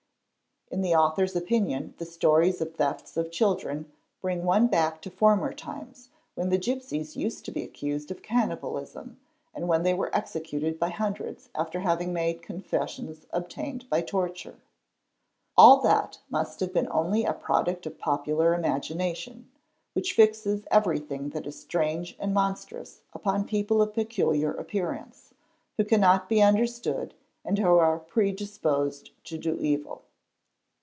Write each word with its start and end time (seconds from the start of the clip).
In 0.73 0.79
the 0.79 0.95
author's 0.95 1.35
opinion 1.35 1.95
the 1.97 2.05
stories 2.05 2.61
of 2.61 2.75
thefts 2.75 3.17
of 3.17 3.29
children 3.29 3.91
bring 4.21 4.45
one— 4.45 4.67
back 4.67 5.01
to 5.01 5.09
former 5.09 5.51
times 5.53 6.07
when 6.33 6.47
the 6.47 6.57
gipsies 6.57 7.17
used 7.17 7.43
to 7.43 7.51
be 7.51 7.61
accused 7.61 8.09
of 8.09 8.23
cannibalism 8.23 9.19
and 9.53 9.67
when 9.67 9.83
they 9.83 9.93
were 9.93 10.09
executed 10.15 10.79
by 10.79 10.87
hundreds 10.87 11.49
after 11.55 11.81
having 11.81 12.13
made 12.13 12.41
confessions 12.41 13.27
obtained 13.33 13.89
by 13.89 13.99
torture. 13.99 14.61
All 15.57 15.81
that 15.81 16.19
must 16.29 16.61
have 16.61 16.71
been 16.73 16.87
only 16.89 17.25
a 17.25 17.33
product 17.33 17.85
of 17.85 17.97
popular— 17.99 18.53
imagination, 18.55 19.51
which 19.91 20.13
fixes 20.13 20.63
everything 20.71 21.31
that 21.31 21.45
is 21.45 21.59
strange 21.59 22.15
and 22.17 22.33
monstrous 22.33 23.01
upon 23.11 23.43
people 23.45 23.81
of 23.81 23.93
peculiar 23.93 24.53
appearance, 24.53 25.33
who 25.75 25.83
cannot 25.83 26.29
be 26.29 26.41
understood 26.41 27.13
and 27.43 27.57
who 27.59 27.77
are 27.77 27.99
pre 27.99 28.31
disposed 28.31 29.09
to 29.25 29.37
do 29.37 29.57
evil. 29.59 30.03